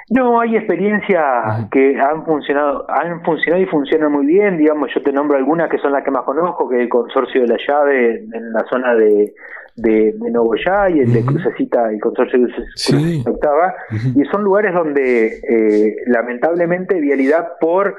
No, 0.09 0.41
hay 0.41 0.57
experiencias 0.57 1.69
que 1.71 1.99
han 1.99 2.25
funcionado, 2.25 2.87
han 2.89 3.25
funcionado 3.25 3.63
y 3.63 3.67
funcionan 3.67 4.13
muy 4.13 4.27
bien. 4.27 4.57
Digamos, 4.57 4.89
yo 4.95 5.03
te 5.03 5.13
nombro 5.13 5.37
algunas 5.37 5.69
que 5.69 5.79
son 5.79 5.93
las 5.93 6.05
que 6.05 6.13
más 6.13 6.23
conozco, 6.23 6.69
que 6.69 6.83
el 6.83 6.89
consorcio 6.89 7.43
de 7.43 7.49
la 7.49 7.57
llave 7.67 8.25
en 8.33 8.53
la 8.53 8.65
zona 8.71 8.95
de, 8.95 9.35
de, 9.77 10.15
de 10.17 10.31
Novoyá 10.31 10.91
y 10.91 11.01
el 11.01 11.13
de 11.13 11.25
Crucecita, 11.25 11.91
el 11.91 12.01
consorcio 12.01 12.39
de 12.39 12.53
Crucecita 12.53 13.31
Octava, 13.31 13.75
y 14.15 14.25
son 14.27 14.43
lugares 14.45 14.75
donde 14.75 15.27
eh, 15.27 15.97
lamentablemente 16.07 17.01
vialidad 17.01 17.53
por 17.61 17.97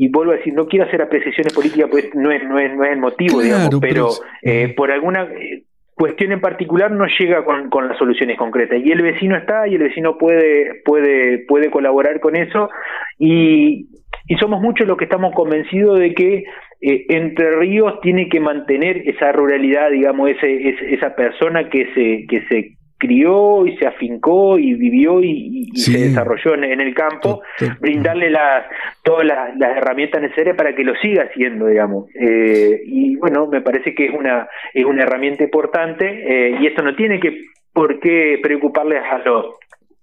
y 0.00 0.10
vuelvo 0.10 0.32
a 0.32 0.36
decir, 0.36 0.54
no 0.54 0.68
quiero 0.68 0.86
hacer 0.86 1.02
apreciaciones 1.02 1.52
políticas, 1.52 1.88
pues 1.90 2.14
no 2.14 2.30
es, 2.30 2.40
no 2.44 2.56
es, 2.60 2.72
no 2.76 2.84
es 2.84 2.92
el 2.92 3.00
motivo, 3.00 3.40
digamos, 3.40 3.80
pero, 3.80 4.10
eh, 4.42 4.72
por 4.76 4.92
alguna 4.92 5.24
eh, 5.24 5.64
cuestión 5.98 6.32
en 6.32 6.40
particular 6.40 6.90
no 6.90 7.06
llega 7.18 7.44
con, 7.44 7.68
con, 7.68 7.88
las 7.88 7.98
soluciones 7.98 8.38
concretas. 8.38 8.78
Y 8.82 8.90
el 8.92 9.02
vecino 9.02 9.36
está 9.36 9.68
y 9.68 9.74
el 9.74 9.82
vecino 9.82 10.16
puede 10.16 10.80
puede 10.84 11.38
puede 11.46 11.70
colaborar 11.70 12.20
con 12.20 12.36
eso. 12.36 12.70
Y, 13.18 13.88
y 14.26 14.36
somos 14.36 14.62
muchos 14.62 14.86
los 14.86 14.96
que 14.96 15.04
estamos 15.04 15.34
convencidos 15.34 15.98
de 15.98 16.14
que 16.14 16.44
eh, 16.80 17.06
Entre 17.08 17.56
Ríos 17.56 18.00
tiene 18.00 18.28
que 18.28 18.40
mantener 18.40 19.02
esa 19.08 19.32
ruralidad 19.32 19.90
digamos 19.90 20.30
ese, 20.30 20.94
esa 20.94 21.14
persona 21.16 21.68
que 21.68 21.86
se 21.92 22.26
que 22.28 22.46
se 22.48 22.77
crió 22.98 23.64
y 23.66 23.76
se 23.78 23.86
afincó 23.86 24.58
y 24.58 24.74
vivió 24.74 25.22
y, 25.22 25.70
se 25.74 26.08
desarrolló 26.08 26.54
en, 26.54 26.80
el 26.80 26.94
campo, 26.94 27.42
brindarle 27.80 28.30
las, 28.30 28.66
todas 29.02 29.24
las, 29.24 29.76
herramientas 29.76 30.20
necesarias 30.20 30.56
para 30.56 30.74
que 30.74 30.82
lo 30.82 30.94
siga 30.96 31.24
haciendo, 31.24 31.66
digamos. 31.66 32.06
Eh, 32.14 32.82
y 32.84 33.16
bueno, 33.16 33.46
me 33.46 33.60
parece 33.60 33.94
que 33.94 34.06
es 34.06 34.14
una, 34.14 34.48
es 34.74 34.84
una 34.84 35.04
herramienta 35.04 35.44
importante 35.44 36.06
eh, 36.06 36.58
y 36.60 36.66
esto 36.66 36.82
no 36.82 36.94
tiene 36.96 37.20
que 37.20 37.44
por 37.72 38.00
qué 38.00 38.40
preocuparles 38.42 39.02
a 39.08 39.18
los 39.18 39.54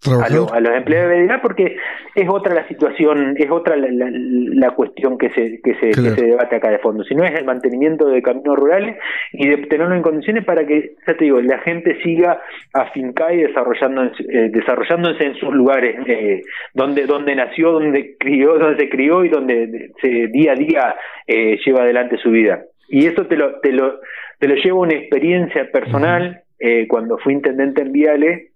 a, 0.07 0.59
los 0.59 0.75
empleados 0.75 1.11
de 1.11 1.21
verdad 1.21 1.39
porque 1.41 1.77
es 2.15 2.29
otra 2.29 2.53
la 2.53 2.67
situación, 2.67 3.35
es 3.37 3.49
otra 3.49 3.75
la, 3.75 4.71
cuestión 4.71 5.17
que 5.17 5.29
se, 5.31 5.61
que, 5.61 5.75
se, 5.75 5.89
que 5.89 6.09
se 6.11 6.25
debate 6.25 6.55
acá 6.55 6.69
de 6.69 6.79
fondo, 6.79 7.03
si 7.03 7.15
no 7.15 7.23
es 7.23 7.33
el 7.37 7.45
mantenimiento 7.45 8.07
de 8.07 8.21
caminos 8.21 8.57
rurales 8.57 8.97
y 9.31 9.47
de 9.47 9.57
tenerlo 9.67 9.95
en 9.95 10.01
condiciones 10.01 10.45
para 10.45 10.65
que, 10.65 10.95
ya 11.05 11.15
te 11.15 11.23
digo, 11.23 11.41
la 11.41 11.59
gente 11.59 12.01
siga 12.03 12.41
afincada 12.73 13.33
y 13.33 13.43
desarrollando, 13.43 14.03
eh, 14.03 14.49
desarrollándose 14.51 15.25
en 15.25 15.35
sus 15.35 15.53
lugares, 15.53 15.95
eh, 16.07 16.41
donde, 16.73 17.05
donde 17.05 17.35
nació, 17.35 17.71
donde 17.71 18.15
crió, 18.17 18.57
donde 18.57 18.83
se 18.83 18.89
crió 18.89 19.23
y 19.23 19.29
donde 19.29 19.91
se, 20.01 20.27
día 20.27 20.53
a 20.53 20.55
día 20.55 20.95
eh, 21.27 21.57
lleva 21.65 21.83
adelante 21.83 22.17
su 22.17 22.31
vida. 22.31 22.63
Y 22.87 23.07
eso 23.07 23.25
te 23.25 23.35
lo, 23.35 23.59
te 23.59 23.71
lo, 23.71 23.99
te 24.39 24.47
lo 24.47 24.55
llevo 24.55 24.81
una 24.81 24.93
experiencia 24.93 25.69
personal, 25.71 26.41
cuando 26.87 27.19
fui 27.19 27.33
intendente 27.33 27.83
en 27.83 27.91
Viale, 27.91 28.47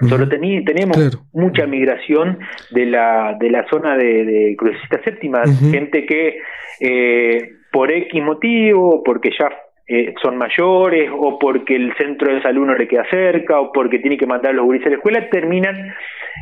Solo 0.00 0.28
tenemos 0.28 1.18
mucha 1.32 1.66
migración 1.66 2.38
de 2.70 2.86
la, 2.86 3.36
de 3.38 3.50
la 3.50 3.66
zona 3.68 3.96
de, 3.96 4.24
de 4.24 4.56
Crucecita 4.56 5.00
Séptima, 5.04 5.42
gente 5.70 6.04
que 6.04 6.38
eh, 6.80 7.52
por 7.70 7.90
X 7.90 8.22
motivo, 8.22 9.02
porque 9.04 9.30
ya 9.38 9.50
eh, 9.86 10.14
son 10.22 10.38
mayores, 10.38 11.10
o 11.12 11.38
porque 11.38 11.76
el 11.76 11.94
centro 11.96 12.34
de 12.34 12.40
salud 12.42 12.66
no 12.66 12.74
le 12.74 12.88
queda 12.88 13.04
cerca, 13.10 13.60
o 13.60 13.70
porque 13.72 13.98
tiene 13.98 14.16
que 14.16 14.26
mandar 14.26 14.52
a 14.52 14.54
los 14.54 14.64
gurises 14.64 14.86
a 14.86 14.90
la 14.90 14.96
escuela, 14.96 15.28
terminan 15.28 15.94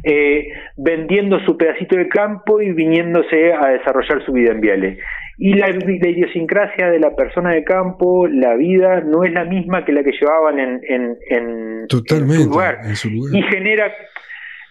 eh, 0.05 0.49
vendiendo 0.77 1.41
su 1.45 1.57
pedacito 1.57 1.97
de 1.97 2.09
campo 2.09 2.61
y 2.61 2.73
viniéndose 2.73 3.53
a 3.53 3.69
desarrollar 3.69 4.25
su 4.25 4.33
vida 4.33 4.53
en 4.53 4.61
Viale. 4.61 4.99
Y 5.39 5.55
la, 5.55 5.71
idiosincrasia 5.71 6.91
de 6.91 7.01
la 7.01 7.17
persona 7.17 7.51
de 7.51 7.65
campo, 7.65 8.29
la 8.29 8.55
vida, 8.55 9.01
no 9.01 9.25
es 9.25 9.33
la 9.33 9.45
misma 9.45 9.85
que 9.85 9.93
la 9.93 10.05
que 10.05 10.13
llevaban 10.13 10.61
en, 10.61 10.81
en, 10.89 11.17
en, 11.29 11.87
su, 11.89 12.05
lugar. 12.49 12.79
Y 13.33 13.43
genera 13.43 13.93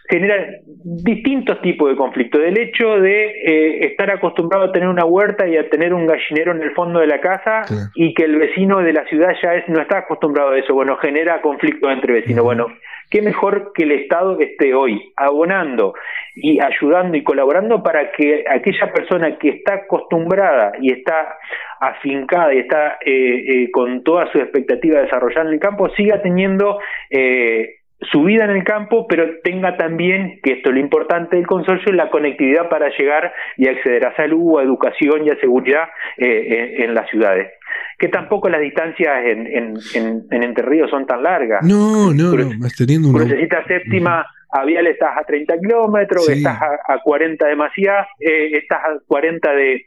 genera 0.10 0.36
distintos 0.66 1.62
tipos 1.62 1.90
de 1.90 1.96
conflictos. 1.96 2.42
Del 2.42 2.58
hecho 2.58 3.00
de 3.00 3.26
eh, 3.26 3.86
estar 3.86 4.10
acostumbrado 4.12 4.66
a 4.66 4.72
tener 4.72 4.90
una 4.90 5.06
huerta 5.06 5.48
y 5.48 5.58
a 5.58 5.70
tener 5.70 5.94
un 5.94 6.06
gallinero 6.06 6.52
en 6.54 6.62
el 6.62 6.72
fondo 6.72 7.00
de 7.00 7.08
la 7.08 7.22
casa 7.22 7.64
y 7.96 8.14
que 8.14 8.24
el 8.24 8.38
vecino 8.38 8.80
de 8.80 8.94
la 8.94 9.06
ciudad 9.06 9.34
ya 9.42 9.56
es, 9.56 9.68
no 9.70 9.82
está 9.82 10.00
acostumbrado 10.00 10.52
a 10.52 10.60
eso. 10.60 10.74
Bueno, 10.74 10.98
genera 10.98 11.42
conflictos 11.42 11.92
entre 11.92 12.14
vecinos. 12.14 12.44
Bueno, 12.44 12.68
qué 13.10 13.22
mejor 13.22 13.72
que 13.74 13.84
el 13.84 13.92
Estado 13.92 14.40
esté 14.40 14.74
hoy 14.74 15.14
abonando 15.16 15.94
y 16.36 16.60
ayudando 16.62 17.18
y 17.18 17.24
colaborando 17.24 17.84
para 17.84 18.12
que 18.12 18.46
aquella 18.50 18.92
persona 18.94 19.38
que 19.38 19.50
está 19.50 19.76
acostumbrada 19.76 20.74
y 20.80 20.92
está 20.92 21.38
afincada 21.80 22.54
y 22.54 22.60
está 22.60 23.00
eh, 23.06 23.64
eh, 23.64 23.72
con 23.72 24.04
toda 24.04 24.32
su 24.32 24.40
expectativa 24.40 24.98
de 24.98 25.06
desarrollar 25.06 25.48
en 25.48 25.54
el 25.54 25.60
campo 25.60 25.90
siga 25.96 26.22
teniendo 26.22 26.80
eh, 27.10 27.81
su 28.12 28.24
vida 28.24 28.46
en 28.46 28.52
el 28.52 28.64
campo, 28.64 29.06
pero 29.08 29.40
tenga 29.44 29.78
también, 29.78 30.40
que 30.42 30.54
esto 30.54 30.70
es 30.70 30.76
lo 30.76 30.82
importante 30.82 31.36
del 31.36 31.46
consorcio, 31.46 31.94
la 31.94 32.10
conectividad 32.10 32.70
para 32.70 32.90
llegar 32.98 33.34
y 33.58 33.68
acceder 33.68 34.06
a 34.06 34.16
salud, 34.16 34.60
a 34.60 34.64
educación 34.64 35.26
y 35.26 35.30
a 35.30 35.40
seguridad 35.40 35.90
en 36.18 36.94
las 36.94 37.10
ciudades 37.10 37.52
que 37.98 38.08
tampoco 38.08 38.50
las 38.50 38.62
distancias 38.62 39.26
en, 39.26 39.48
en, 39.48 39.78
en, 39.94 40.44
Entre 40.44 40.66
Ríos 40.66 40.90
son 40.90 41.06
tan 41.06 41.22
largas. 41.22 41.64
No, 41.64 42.12
no, 42.12 42.34
no, 42.34 42.58
más 42.58 42.76
teniendo 42.76 43.10
una... 43.10 43.26
Necesitas 43.26 43.66
séptima, 43.68 44.26
a 44.52 44.66
Vial 44.66 44.88
estás 44.88 45.16
a 45.18 45.24
30 45.24 45.60
kilómetros, 45.60 46.28
estás 46.28 46.60
a, 46.62 46.98
40 47.04 47.46
de 47.46 47.56
Macías, 47.56 48.08
eh, 48.20 48.58
estás 48.58 48.80
a 48.80 49.00
40 49.06 49.52
de, 49.54 49.86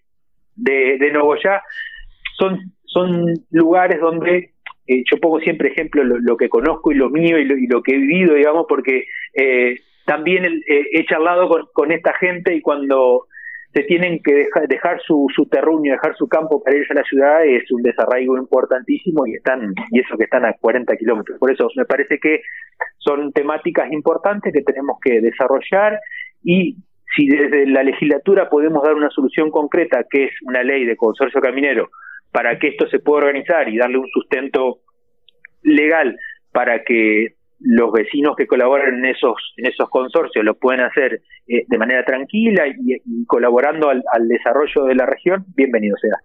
de, 0.55 0.99
de 0.99 1.13
Nogoyá. 1.13 1.63
Son, 2.39 2.59
son 2.87 3.35
lugares 3.51 4.01
donde 4.01 4.54
eh, 4.87 5.03
yo 5.11 5.19
pongo 5.19 5.41
siempre 5.41 5.69
ejemplo 5.71 6.05
lo, 6.05 6.37
que 6.37 6.49
conozco 6.49 6.93
y 6.93 6.97
lo 6.97 7.11
mío 7.11 7.39
y 7.39 7.45
lo, 7.45 7.57
y 7.57 7.67
lo 7.67 7.83
que 7.83 7.95
he 7.95 7.99
vivido, 7.99 8.35
digamos, 8.35 8.67
porque 8.69 9.07
eh, 9.35 9.81
también 10.05 10.63
he 10.67 11.05
charlado 11.07 11.49
con, 11.73 11.91
esta 11.91 12.13
gente 12.15 12.55
y 12.55 12.61
cuando 12.61 13.27
se 13.73 13.83
tienen 13.85 14.21
que 14.23 14.35
dejar, 14.35 14.69
dejar 14.69 15.01
su, 15.01 15.27
su 15.35 15.47
terruño, 15.47 15.93
dejar 15.93 16.15
su 16.17 16.29
campo 16.29 16.63
para 16.63 16.77
irse 16.77 16.93
a 16.93 16.97
la 16.97 17.05
ciudad, 17.05 17.45
es 17.45 17.71
un 17.73 17.83
desarraigo 17.83 18.37
importantísimo 18.37 19.27
y 19.27 19.35
están 19.35 19.75
y 19.91 20.01
eso 20.01 20.17
que 20.19 20.25
están 20.25 20.45
a 20.45 20.53
40 20.53 20.95
kilómetros. 20.97 21.39
Por 21.39 21.51
eso 21.51 21.69
me 21.75 21.87
parece 21.87 22.19
que 22.19 22.43
son 22.99 23.33
temáticas 23.33 23.91
importantes 23.91 24.53
que 24.53 24.63
tenemos 24.63 24.99
que 25.03 25.21
desarrollar 25.21 25.99
y 26.43 26.77
si 27.17 27.27
desde 27.27 27.67
la 27.67 27.83
legislatura 27.83 28.49
podemos 28.49 28.83
dar 28.83 28.95
una 28.95 29.11
solución 29.11 29.51
concreta, 29.51 30.05
que 30.09 30.25
es 30.25 30.33
una 30.43 30.63
ley 30.63 30.85
de 30.85 30.97
consorcio 30.97 31.41
caminero, 31.41 31.89
para 32.35 32.59
que 32.59 32.67
esto 32.67 32.89
se 32.89 32.99
pueda 32.99 33.27
organizar 33.27 33.69
y 33.69 33.79
darle 33.79 33.97
un 33.97 34.09
sustento 34.09 34.81
legal 35.63 36.19
para 36.51 36.83
que 36.83 37.37
los 37.61 37.93
vecinos 37.93 38.35
que 38.35 38.49
colaboran 38.49 38.99
en 38.99 39.05
esos, 39.05 39.35
en 39.57 39.67
esos 39.67 39.89
consorcios 39.89 40.45
lo 40.45 40.57
pueden 40.57 40.81
hacer 40.81 41.23
eh, 41.47 41.65
de 41.69 41.79
manera 41.79 42.05
tranquila 42.05 42.65
y, 42.67 43.25
colaborando 43.27 43.89
al, 43.89 44.03
desarrollo 44.27 44.85
de 44.85 44.97
la 44.97 45.07
región, 45.07 45.45
bienvenido 45.55 45.95
sea. 46.01 46.19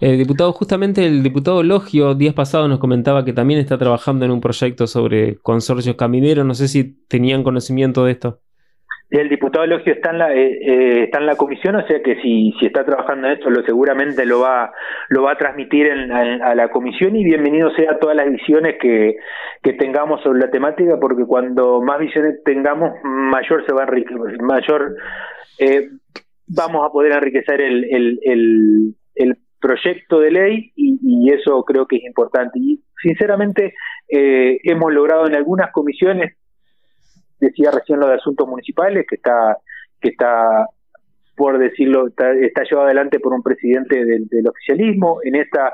Eh, 0.00 0.16
diputado, 0.16 0.52
justamente 0.52 1.04
el 1.04 1.24
diputado 1.24 1.64
Logio 1.64 2.14
días 2.14 2.34
pasados 2.34 2.68
nos 2.68 2.78
comentaba 2.78 3.24
que 3.24 3.32
también 3.32 3.58
está 3.58 3.78
trabajando 3.78 4.24
en 4.24 4.30
un 4.30 4.40
proyecto 4.40 4.86
sobre 4.86 5.38
consorcios 5.38 5.96
camineros. 5.96 6.46
No 6.46 6.54
sé 6.54 6.68
si 6.68 7.04
tenían 7.08 7.42
conocimiento 7.42 8.04
de 8.04 8.12
esto. 8.12 8.38
El 9.10 9.30
diputado 9.30 9.64
Elogio 9.64 9.94
está 9.94 10.10
en 10.10 10.18
la 10.18 10.34
eh, 10.34 10.58
eh, 10.60 11.04
está 11.04 11.18
en 11.18 11.26
la 11.26 11.36
comisión, 11.36 11.76
o 11.76 11.86
sea 11.86 12.02
que 12.02 12.16
si, 12.20 12.52
si 12.60 12.66
está 12.66 12.84
trabajando 12.84 13.26
en 13.26 13.34
esto, 13.34 13.48
lo 13.48 13.62
seguramente 13.62 14.26
lo 14.26 14.40
va 14.40 14.70
lo 15.08 15.22
va 15.22 15.32
a 15.32 15.38
transmitir 15.38 15.86
en, 15.86 16.12
a, 16.12 16.54
la 16.54 16.68
comisión 16.68 17.16
y 17.16 17.24
bienvenido 17.24 17.70
sea 17.70 17.98
todas 17.98 18.14
las 18.14 18.30
visiones 18.30 18.76
que, 18.78 19.16
que 19.62 19.72
tengamos 19.72 20.22
sobre 20.22 20.40
la 20.40 20.50
temática, 20.50 20.98
porque 21.00 21.24
cuando 21.24 21.80
más 21.80 21.98
visiones 21.98 22.42
tengamos, 22.44 22.92
mayor 23.02 23.64
se 23.66 23.72
va 23.72 23.82
a 23.82 23.84
enriquecer, 23.84 24.42
mayor 24.42 24.96
eh, 25.58 25.88
vamos 26.46 26.86
a 26.86 26.92
poder 26.92 27.12
enriquecer 27.12 27.62
el, 27.62 27.84
el, 27.84 28.20
el, 28.22 28.94
el 29.14 29.38
proyecto 29.58 30.20
de 30.20 30.30
ley 30.30 30.72
y, 30.76 30.98
y, 31.02 31.32
eso 31.32 31.64
creo 31.64 31.86
que 31.86 31.96
es 31.96 32.04
importante. 32.04 32.58
Y 32.58 32.82
sinceramente 33.02 33.74
eh, 34.08 34.58
hemos 34.64 34.92
logrado 34.92 35.26
en 35.26 35.34
algunas 35.34 35.72
comisiones 35.72 36.36
decía 37.40 37.70
recién 37.70 38.00
lo 38.00 38.08
de 38.08 38.14
asuntos 38.14 38.48
municipales, 38.48 39.06
que 39.08 39.16
está, 39.16 39.58
que 40.00 40.10
está 40.10 40.66
por 41.38 41.56
decirlo, 41.58 42.08
está, 42.08 42.32
llevado 42.64 42.86
adelante 42.86 43.20
por 43.20 43.32
un 43.32 43.42
presidente 43.42 44.04
del, 44.04 44.48
oficialismo. 44.48 45.20
En 45.22 45.36
esta, 45.36 45.72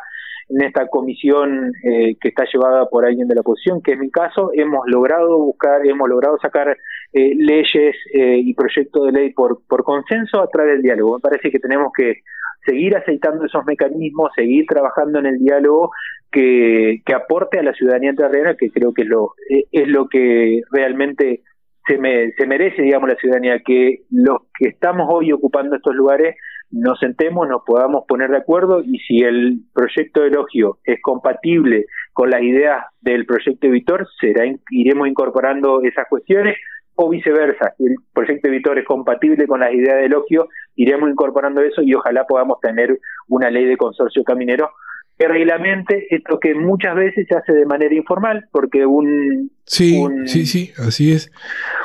en 0.50 0.62
esta 0.62 0.86
comisión 0.88 1.72
eh, 1.82 2.16
que 2.20 2.28
está 2.28 2.44
llevada 2.52 2.86
por 2.90 3.06
alguien 3.06 3.26
de 3.26 3.34
la 3.34 3.40
oposición, 3.40 3.80
que 3.82 3.92
es 3.92 3.98
mi 3.98 4.10
caso, 4.10 4.50
hemos 4.52 4.82
logrado 4.86 5.38
buscar, 5.38 5.84
hemos 5.86 6.06
logrado 6.08 6.38
sacar 6.38 6.76
eh, 7.14 7.34
leyes 7.34 7.96
eh, 8.12 8.36
y 8.44 8.52
proyectos 8.52 9.06
de 9.06 9.12
ley 9.12 9.32
por, 9.32 9.62
por 9.66 9.84
consenso 9.84 10.42
a 10.42 10.48
través 10.48 10.74
del 10.74 10.82
diálogo. 10.82 11.14
Me 11.14 11.20
parece 11.20 11.50
que 11.50 11.58
tenemos 11.58 11.90
que 11.96 12.18
seguir 12.66 12.94
aceitando 12.94 13.46
esos 13.46 13.64
mecanismos, 13.64 14.32
seguir 14.36 14.66
trabajando 14.66 15.18
en 15.18 15.26
el 15.26 15.38
diálogo 15.38 15.92
que, 16.30 17.00
que 17.06 17.14
aporte 17.14 17.58
a 17.58 17.62
la 17.62 17.72
ciudadanía 17.72 18.12
terrena, 18.14 18.54
que 18.54 18.70
creo 18.70 18.92
que 18.92 19.02
es 19.02 19.08
lo, 19.08 19.32
es 19.48 19.88
lo 19.88 20.08
que 20.08 20.60
realmente 20.70 21.40
se, 21.86 21.98
me, 21.98 22.32
se 22.32 22.46
merece, 22.46 22.82
digamos, 22.82 23.08
la 23.08 23.16
ciudadanía, 23.16 23.60
que 23.64 24.02
los 24.10 24.38
que 24.58 24.68
estamos 24.68 25.08
hoy 25.10 25.32
ocupando 25.32 25.76
estos 25.76 25.94
lugares 25.94 26.36
nos 26.70 26.98
sentemos, 26.98 27.48
nos 27.48 27.62
podamos 27.64 28.04
poner 28.08 28.30
de 28.30 28.38
acuerdo 28.38 28.82
y 28.82 28.98
si 28.98 29.20
el 29.20 29.60
proyecto 29.72 30.22
de 30.22 30.28
elogio 30.28 30.78
es 30.84 31.00
compatible 31.02 31.86
con 32.12 32.30
las 32.30 32.42
ideas 32.42 32.84
del 33.00 33.26
proyecto 33.26 33.68
Vitor, 33.68 34.08
será, 34.20 34.44
iremos 34.70 35.06
incorporando 35.06 35.82
esas 35.82 36.06
cuestiones 36.08 36.56
o 36.96 37.08
viceversa, 37.08 37.74
si 37.76 37.84
el 37.86 37.96
proyecto 38.12 38.48
de 38.48 38.56
Vitor 38.56 38.78
es 38.78 38.86
compatible 38.86 39.46
con 39.46 39.60
las 39.60 39.72
ideas 39.72 39.96
de 39.98 40.06
elogio, 40.06 40.48
iremos 40.76 41.10
incorporando 41.10 41.60
eso 41.60 41.82
y 41.82 41.94
ojalá 41.94 42.24
podamos 42.24 42.60
tener 42.60 42.98
una 43.28 43.50
ley 43.50 43.66
de 43.66 43.76
consorcio 43.76 44.22
caminero 44.24 44.70
que 45.18 45.28
reglamente 45.28 46.06
esto 46.10 46.40
que 46.40 46.54
muchas 46.54 46.96
veces 46.96 47.26
se 47.28 47.36
hace 47.36 47.52
de 47.52 47.66
manera 47.66 47.94
informal, 47.94 48.46
porque 48.50 48.84
un, 48.84 49.50
sí, 49.64 50.04
sí, 50.26 50.44
sí, 50.44 50.72
así 50.76 51.12
es. 51.12 51.30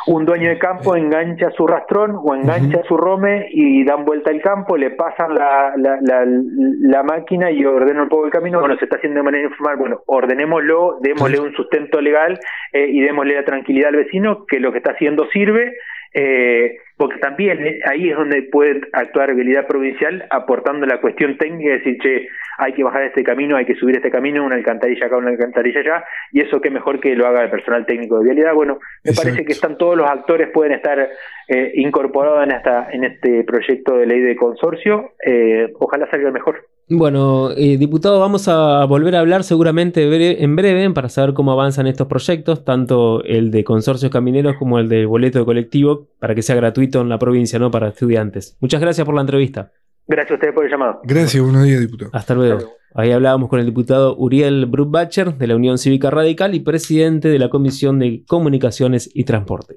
Un 0.08 0.26
dueño 0.26 0.50
de 0.50 0.58
campo 0.58 0.96
engancha 0.96 1.52
su 1.52 1.68
rastrón 1.68 2.16
o 2.16 2.34
engancha 2.34 2.82
su 2.88 2.98
rome 2.98 3.48
y 3.52 3.84
dan 3.86 4.04
vuelta 4.04 4.32
al 4.32 4.42
campo, 4.42 4.78
le 4.78 4.92
pasan 4.92 5.36
la, 5.36 5.74
la, 5.78 6.00
la, 6.02 7.04
máquina 7.04 7.52
y 7.52 7.64
ordenan 7.64 8.04
un 8.04 8.10
poco 8.10 8.26
el 8.26 8.32
camino. 8.32 8.60
Bueno, 8.60 8.78
se 8.78 8.86
está 8.86 8.98
haciendo 8.98 9.20
de 9.20 9.24
manera 9.24 9.48
informal. 9.48 9.78
Bueno, 9.78 10.02
ordenémoslo, 10.08 10.98
démosle 11.02 11.40
un 11.40 11.54
sustento 11.54 12.02
legal 12.02 12.40
eh, 12.74 12.88
y 12.92 13.02
démosle 13.02 13.36
la 13.36 13.46
tranquilidad 13.46 13.90
al 13.90 13.98
vecino 13.98 14.46
que 14.48 14.60
lo 14.60 14.72
que 14.72 14.80
está 14.80 14.94
haciendo 14.94 15.28
sirve 15.32 15.76
Eh, 16.14 16.78
porque 16.98 17.18
también 17.20 17.66
eh, 17.66 17.80
ahí 17.86 18.10
es 18.10 18.16
donde 18.18 18.42
puede 18.44 18.82
actuar 18.94 19.30
habilidad 19.30 19.68
provincial 19.68 20.26
aportando 20.32 20.86
la 20.86 21.00
cuestión 21.00 21.38
técnica, 21.38 21.72
decir, 21.72 21.98
che, 22.02 22.28
hay 22.58 22.74
que 22.74 22.84
bajar 22.84 23.04
este 23.04 23.24
camino, 23.24 23.56
hay 23.56 23.66
que 23.66 23.76
subir 23.76 23.96
este 23.96 24.12
camino, 24.12 24.44
una 24.44 24.56
alcantarilla 24.56 25.06
acá, 25.06 25.16
una 25.16 25.30
alcantarilla 25.30 25.80
allá, 25.80 26.04
y 26.32 26.42
eso 26.42 26.60
qué 26.60 26.70
mejor 26.70 27.00
que 27.00 27.16
lo 27.16 27.26
haga 27.26 27.44
el 27.44 27.50
personal 27.50 27.86
técnico 27.86 28.18
de 28.20 28.26
vialidad. 28.26 28.54
Bueno, 28.54 28.80
me 29.06 29.14
parece 29.14 29.46
que 29.46 29.54
están 29.54 29.78
todos 29.78 29.96
los 29.96 30.10
actores 30.10 30.50
pueden 30.50 30.74
estar 30.74 31.10
eh, 31.48 31.72
incorporados 31.76 32.44
en 32.44 32.52
esta 32.52 32.90
en 32.92 33.06
este 33.06 33.44
proyecto 33.46 33.98
de 33.98 34.06
ley 34.06 34.20
de 34.20 34.36
consorcio. 34.36 35.14
Eh, 35.26 35.72
ojalá 35.80 36.10
salga 36.10 36.32
mejor. 36.32 36.66
Bueno, 36.92 37.52
eh, 37.52 37.78
diputado, 37.78 38.20
vamos 38.20 38.48
a 38.48 38.84
volver 38.86 39.16
a 39.16 39.20
hablar 39.20 39.44
seguramente 39.44 40.44
en 40.44 40.56
breve 40.56 40.90
para 40.90 41.08
saber 41.08 41.36
cómo 41.36 41.52
avanzan 41.52 41.86
estos 41.86 42.08
proyectos, 42.08 42.66
tanto 42.66 43.24
el 43.24 43.52
de 43.52 43.64
consorcios 43.64 44.12
camineros 44.12 44.56
como 44.58 44.80
el 44.80 44.90
del 44.90 45.06
boleto 45.06 45.38
de 45.38 45.46
colectivo, 45.46 46.08
para 46.18 46.34
que 46.34 46.42
sea 46.42 46.56
gratuito 46.56 47.02
en 47.02 47.10
la 47.10 47.20
provincia, 47.20 47.60
¿no? 47.60 47.70
Para 47.70 47.90
estudiantes. 47.90 48.58
Muchas 48.60 48.82
gracias 48.82 49.06
por 49.06 49.14
la 49.14 49.22
entrevista. 49.22 49.72
Gracias 50.08 50.32
a 50.32 50.34
ustedes 50.34 50.54
por 50.56 50.66
el 50.66 50.72
llamado. 50.72 51.00
Gracias, 51.04 51.44
buenos 51.44 51.64
días, 51.64 51.80
diputado. 51.80 52.10
Hasta 52.12 52.34
luego. 52.34 52.72
Ahí 52.96 53.12
hablábamos 53.12 53.50
con 53.50 53.60
el 53.60 53.68
diputado 53.68 54.16
Uriel 54.18 54.66
Brutbacher 54.66 55.36
de 55.36 55.46
la 55.46 55.56
Unión 55.56 55.78
Cívica 55.78 56.10
Radical 56.10 56.56
y 56.56 56.62
presidente 56.62 57.28
de 57.28 57.38
la 57.38 57.50
Comisión 57.50 58.00
de 58.00 58.24
Comunicaciones 58.28 59.12
y 59.14 59.26
Transporte. 59.26 59.76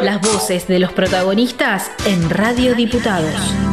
Las 0.00 0.20
voces 0.20 0.68
de 0.68 0.78
los 0.78 0.92
protagonistas 0.92 1.90
en 2.06 2.30
Radio 2.30 2.76
Diputados. 2.76 3.67